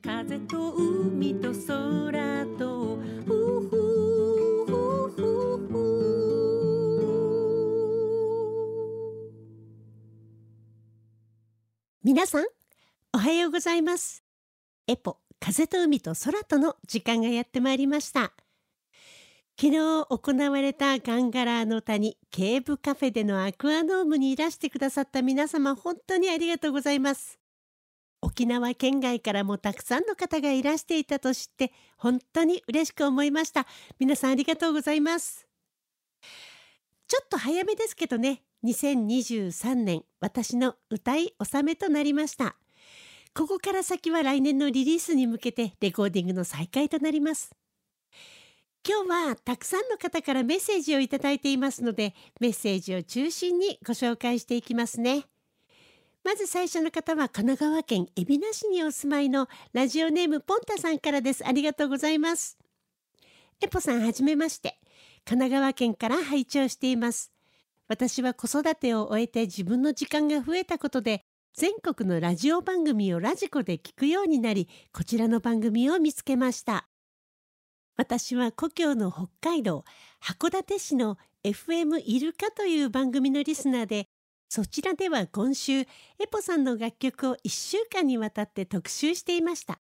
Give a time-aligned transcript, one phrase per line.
[0.00, 2.98] 風と海と空と
[12.04, 12.44] 皆さん
[13.12, 14.22] おはようございます。
[14.86, 18.32] エポ風と海と空との時間がやってまいりました。
[19.60, 27.37] 昨日行われたガンガラーの谷ケーブカフェでのアクアノームにいらしてくださった皆様本当にありがとうございます。
[28.28, 33.66] 沖縄県外からもたくさんの方がいらしていたと知って本当に嬉しく思いました。
[33.98, 35.48] 皆さんありがとうございます。
[37.06, 38.42] ちょっと早めですけどね。
[38.64, 42.56] 2023年私の歌い納めとなりました。
[43.34, 47.50] ここから先は来年のリリースに向けてレコーディングの再開となります。
[48.86, 55.24] 今日はたくさんの方からメッセージをいただいていますのでメッセージを中心にご紹介していきますね。
[56.28, 61.42] まず最初の方は神奈川県海老名市にお住まいのラジオネームポンタさんからです。
[61.42, 62.58] ありがとうございます。
[63.62, 64.78] エポさんはじめまして。
[65.24, 67.32] 神奈川県から拝聴しています。
[67.88, 76.88] 私は子育てを終えて自分の時間が増えたことで全国のラジオ番組をラジコで聞くようになりこちらの番組を見つけました。
[77.96, 79.86] 私は故郷の北海道
[80.22, 84.10] 函館市の FM イルカという番組のリスナーで
[84.48, 85.86] そちらでは今週エ
[86.30, 89.78] ポさんの楽曲を1週間にわたって特集していました。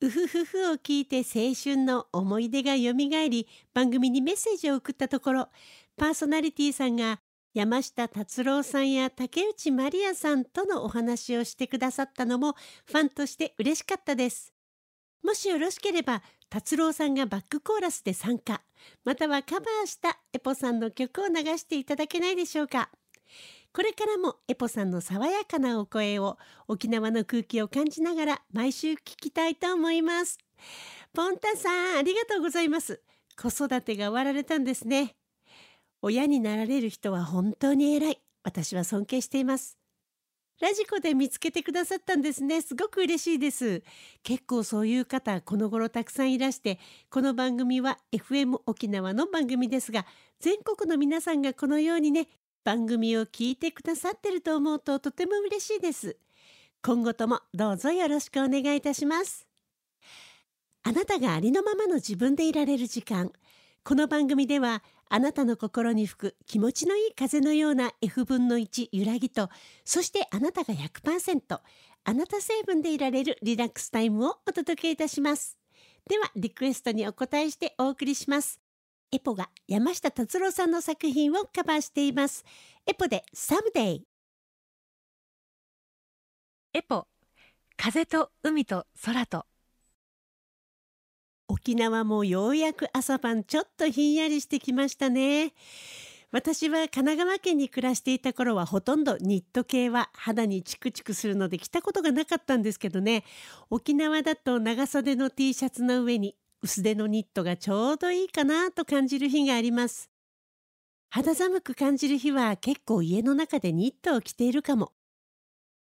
[0.00, 5.48] うふふふを聞いて青春の思い出がよみがえり番組にメッセージを送ったところ
[5.96, 7.20] パーソナリティさんが
[7.54, 14.52] 山下達郎さんや竹内まりやさんとのお話をしてくださったのもファンとして嬉しかったです。
[15.22, 18.60] もしよろしければ達郎さんがバックコーラスで参加
[19.04, 22.90] またはカバーしたエポさんの曲を流していただけないでしょうか。
[23.74, 30.38] これからもエポさんの爽やかなお声を沖縄の空気を感じながら毎週聞きたいと思います。
[31.12, 33.02] ポンタさんありがとうございます。
[33.36, 35.16] 子育てが終わられたんですね。
[36.02, 38.20] 親になられる人は本当に偉い。
[38.44, 39.76] 私は尊敬しています。
[40.60, 42.60] ラジコで見つけてくださったんですね。
[42.60, 43.82] すごく嬉しいです。
[44.22, 46.78] 結構そういう方この頃たくさんいらして
[47.10, 50.06] この番組は FM 沖縄の番組ですが
[50.38, 52.28] 全国の皆さんがこのようにね
[52.64, 56.16] 番組を聞いてくださってると思うととても嬉しいです。
[56.82, 59.46] 今後ともどうぞよろしくお願いいたします。
[60.82, 63.32] あなたがありのままの自分でいられる時間。
[63.84, 69.50] この番組ではあなたの心に吹く気持ちのいい風のような F 分の1揺らぎと
[69.84, 71.60] そしてあなたが100%
[72.04, 75.58] あなた成分でいられるリラックスタイムをお届けいたします。
[76.08, 78.63] ではリクエストにお答えしてお送りします。
[79.12, 82.44] エポが山下達郎さんの作品をカバーしています。
[82.86, 84.06] エポでサムデイ。
[86.72, 87.06] エポ
[87.76, 89.46] 風と海と空と。
[91.46, 95.52] 沖縄もようやく朝晩ちょっとひんやりしてきましたね。
[96.32, 103.22] 私は神奈川県に暮らしていた頃はほとんどニット系は肌にチクチクするので着たことがなかったんですけどね。
[103.70, 110.10] 沖縄だと長袖の T シャツの上に薄手のニットがちょうどいいかなと感じる日があります。
[111.10, 114.92] 肌寒く感じる日は結構家の中でニットを着ているかも。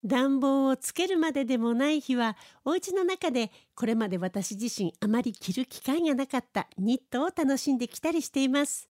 [0.03, 8.89] 暖房をつけるまででもない日はお家の中でこれまで私自身あまり着る機会がなかったニットを楽しんできたりしています。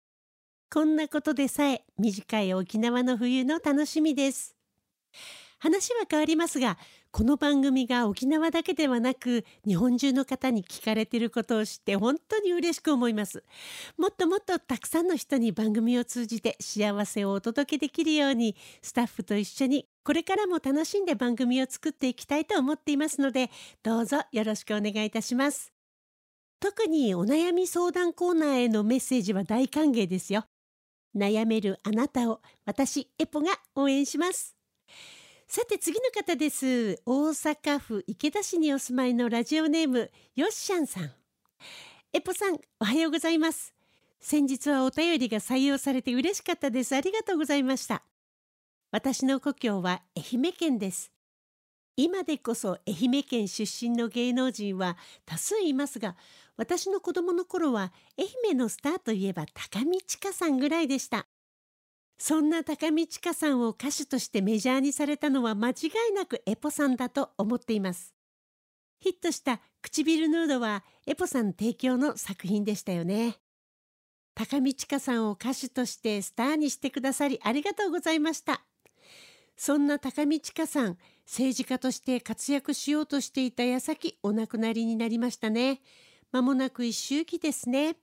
[0.73, 4.55] こんなことでさえ短い沖縄の冬の楽しみです。
[5.59, 6.79] 話は変わりますが
[7.15, 13.45] この番組が沖縄だけではなく日本中の方に聞かれていることを知って本当に嬉しく思います。
[13.97, 23.49] もっともっとたくさんの人に番組を通じて幸せをお届けできるようにスタッフと一緒にこれからも楽しんで番組を作っていきたいと思っていますので
[23.81, 25.71] どうぞよろしくお願いいたします。
[26.59, 30.43] 特にお悩み相談コーナーへのメッセージは大歓迎ですよ。
[31.15, 34.54] 悩めるあなたを私エポが応援します。
[35.47, 36.99] さて次の方です。
[37.05, 41.11] 大阪府池田市にお住まいのラジオネームよっしゃんさん。
[42.13, 43.73] エポさんおはようございます。
[44.19, 46.95] 先日はお便りが採用されて嬉しかったです。
[46.95, 48.01] ありがとうございました。
[48.91, 51.11] 私の故郷は愛媛県です。
[51.95, 56.17] 今でこそ愛媛県出身の芸能人は多数いますが
[56.57, 61.27] 私の子供の頃は愛媛のスターといえば高見千佳さんぐらいでした。
[62.17, 65.73] そんな高見千佳さんを歌手としてメジャーにされたのは間違
[66.11, 68.13] いなくエポさんだと思っています
[68.99, 73.37] ヒットした唇ヌードはエポさん提供の作品でしたよね
[74.33, 78.61] 高見千佳さんを歌手としてスターにしてくださりありがとうございました
[79.57, 85.81] そんな高見千佳さん政治家として活躍しようとしていた矢先お亡くなりになりましたね。
[86.31, 87.95] まもなく一周期ですね。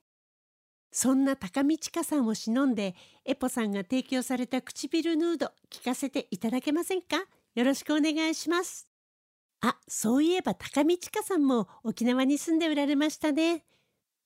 [0.95, 2.95] そんな高見千佳さんを忍んで、
[3.25, 7.17] エポさんが提供された唇ヌード聞かせていただけませんか？
[7.55, 8.87] よろしくお願いします。
[9.61, 13.63] あ、そういえば高見千佳さんも沖縄に住んでおられましたね。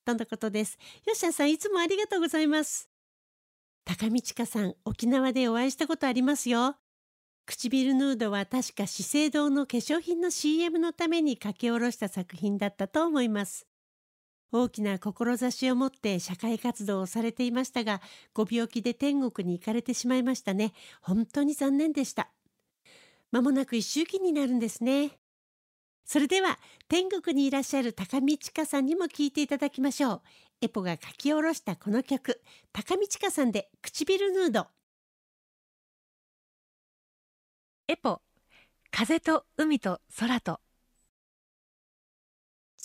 [0.05, 0.77] とのことです。
[1.05, 2.89] 吉田さん、いつもありがとうございます。
[3.85, 6.75] 高見千佳さん、沖縄でお会いしたことありますよ。
[7.45, 13.65] 唇ヌードは確か資生堂の化粧品の CM のために書き下ろした作品だったと思います。
[14.51, 18.01] 大きな志を持って社会活動をされていましたが、
[18.33, 20.73] ご病気で天国に行かれてしまいましたね。
[21.01, 22.29] 本当に残念でした。
[23.31, 25.11] まもなく一周期になるんですね。
[26.05, 26.57] それでは、
[26.87, 30.21] 天国にいらっしゃる高見千佳さんにも聞いていただきましょう。
[30.61, 32.41] エポが書き下ろしたこの曲、
[32.71, 34.67] 高見千佳さんで唇ヌード。
[37.89, 38.21] エポ、
[38.89, 40.61] 風と海と空と。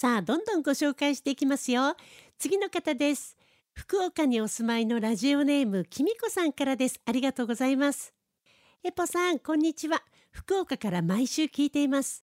[0.03, 1.95] さあ、どんどんご紹介していきますよ。
[2.37, 3.37] 次の方です。
[3.73, 7.01] 福岡にお住まいのラジオネーム、きみこさんからです。
[7.07, 8.13] ありがとうございます。
[8.83, 10.03] エポさん、こんにちは。
[10.33, 12.25] 福岡から毎週聞いています。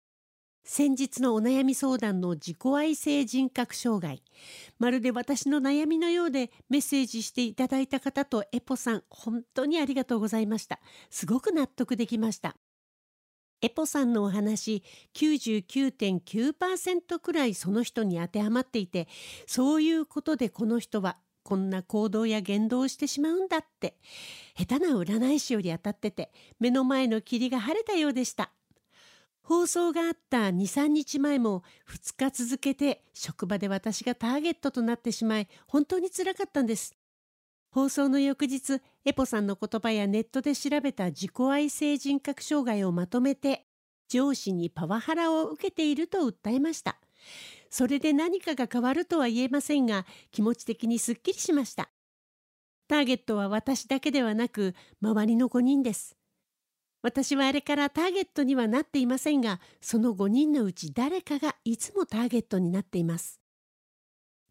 [0.64, 4.24] 先日のお悩み相談の自己愛性人格障害。
[4.80, 10.80] まるで私の悩みのようでメッセージしていただいた方とエポさん、本当にありがとうございました。
[11.12, 12.58] すごく納得できました。
[13.62, 14.84] エポさんのお話
[15.14, 19.08] 99.9%くらいその人に当てはまっていて
[19.46, 23.96] そういうことでこの人はこんな行動や言動をしてしまうんだって。
[24.58, 28.52] 下手な占い師より当たってて目の前の霧が晴れたようでした。
[29.44, 36.97] 放送があった23日前も2日続けて職場で私がターゲットとなってしまい本当につらかったんです。
[37.70, 43.66] 放送の翌日、エポさんの言葉やネットで調べた自己愛性人格障害をまとめて、
[44.10, 46.98] 上司にパワハラを受けていると訴えました。
[47.70, 51.90] それで何かが変わるとは言えませんが、気持ち的にすっきりしました。
[52.88, 56.16] ターゲットは私だけではなく、周りの5人です。
[57.02, 63.42] 私はあれからターゲットにはなっていませんが、その5人のうち誰かがいつもターゲットになっています。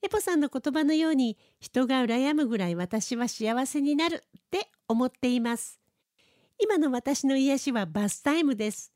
[0.07, 5.81] エポさんの言葉のように人が羨むぐらい私は幸せになるって思っています。
[6.63, 8.93] 今の私の癒しはバスタイムです。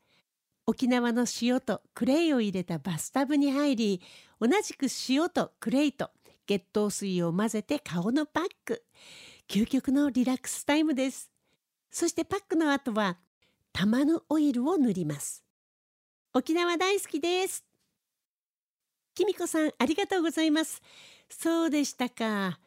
[0.67, 4.03] 沖縄の塩とクレイを入れたバスタブに入り、
[4.41, 6.11] 同じく塩とクレイと
[6.47, 8.85] 月桃水を混ぜて顔のパック。
[9.49, 11.29] 究極のリラックスタイムです。
[11.91, 13.19] そしてパックの後は
[13.73, 15.43] タマヌオイルを塗ります。
[16.35, 17.70] 沖縄大好きです。
[19.21, 20.81] きみこさん、ありがとうございます。
[21.29, 22.59] そうでしたか。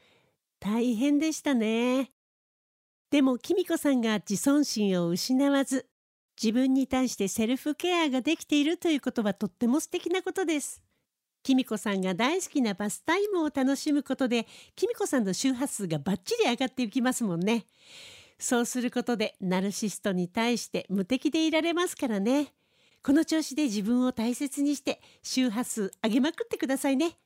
[0.59, 2.11] 大変でしたね。
[3.09, 5.87] でも、きみこさんが自尊心を失わず、
[6.39, 10.83] 自分に対してセルフケアができているということはとっても素敵なことです。
[11.41, 14.45] きみこさんが大好きなバスタイムを楽しむことで、
[14.75, 17.65] きみこさんの周波数がバッチリ上がっていきますもんね。
[18.37, 22.53] そうすることで、ナルシストに対して無敵でいられますからね。
[23.03, 27.17] この調子で自分を大切にして周波数上げまくってくださいね。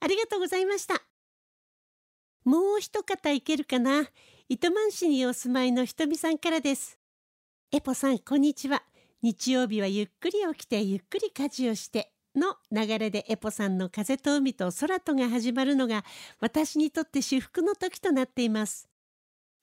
[0.00, 1.02] ありがとうございました。
[2.44, 4.04] もう一方いけるかな
[4.48, 6.98] 糸満市にお住まいのひとみさんからです。
[7.72, 8.82] エポさん、こんにちは。
[9.20, 16.04] 日曜日はゆっくり起きてゆっくり家事をしての流れでエポさんの風と海と空とが始まるのが
[16.40, 18.88] 私にとって至福の時となっています。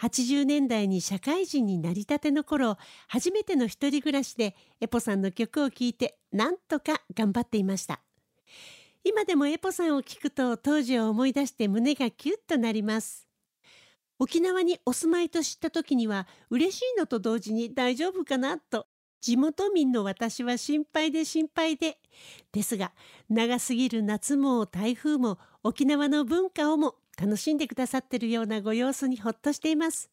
[0.02, 8.02] 80年代に社会人になりたての頃初めての一人暮らしでエポさんの曲を聴いてなんとか頑張っていました。
[9.04, 13.28] 今でもエポさんを聴くと当時を思い出して胸がキュッとなります。
[14.18, 18.88] 沖縄にお住まいと知った時には嬉しいのと同時に大丈夫かなと
[19.22, 21.98] 地元民の私は心配で心配で。
[22.52, 22.94] ですが
[23.30, 30.10] 長すぎる夏も台風も沖縄の文化をも楽しんでくださってるようなご様子にほっとしています。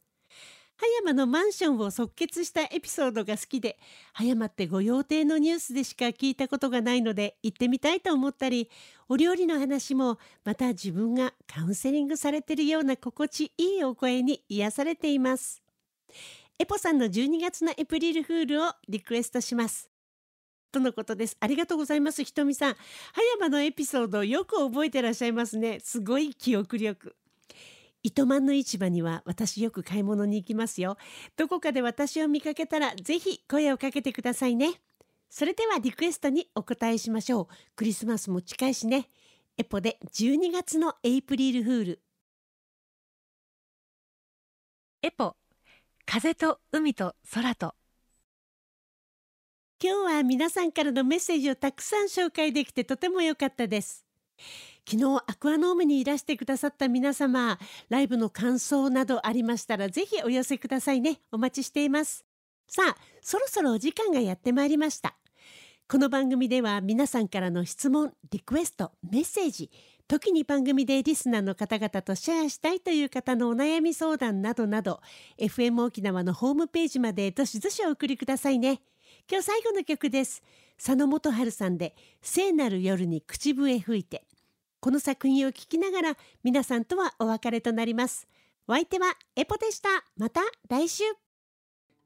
[0.76, 3.78] 葉山のマンションを即決したエピソードが好きで
[4.12, 8.68] 葉山って御用邸のニュースでしか聞いたことがないので行ってみたいと思ったり
[9.09, 15.62] お料理の話もまた自分がカウンセリングされてるような心地いいお声に癒されています。
[16.59, 19.91] エポさんの12月のエプリルフールをリクエストします。
[20.73, 21.37] とのことです。
[21.38, 22.25] ありがとうございます。
[22.25, 22.75] ひとみさん。
[22.75, 25.79] 葉山のエピソードよく覚えてらっしゃいますね。
[25.81, 27.14] すごい記憶力。
[28.02, 30.97] 糸満の市場には私よく買い物に行きますよ。
[31.37, 34.81] どこかで私を見かけたらぜひ声をかけてくださいね。
[35.29, 37.47] それではリクエストにお答えしましょう。
[37.76, 39.09] クリスマスも近いしね。
[39.59, 42.02] エポで12月のエイプリルフール。
[45.02, 45.37] エポ、
[46.07, 47.75] 風と海と空と。
[49.84, 54.06] 今日は皆さんからのメッセージをたくさん紹介できてとても良かったです。
[54.88, 57.58] 昨日アクアノームにいらしてくださった皆様
[57.88, 61.20] ライブの感想などありましたらぜひお寄せくださいね。
[61.32, 62.24] お待ちしています。
[62.68, 65.16] さあそろそろお時間がやってまいりました。
[65.88, 69.68] この番組では皆さんからの質問リクエストメッセージ
[70.06, 75.00] 時に番組でリスナーの方々とシェアしたいという方のお悩み相談などなど
[75.40, 78.80] FM 沖縄のホームページまでどしどしお送りくださいね。
[79.31, 80.43] 今日最後の曲です。
[80.76, 84.25] 佐野元春さんで聖なる夜に口笛吹いて。
[84.81, 88.26] この作品を聴きながら皆さんとはお別れとなります。
[88.67, 89.88] お相手はエポでした。
[90.17, 91.05] また来週。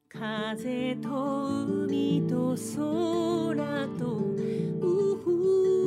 [0.09, 4.17] 風と海と空と
[4.79, 5.86] うふ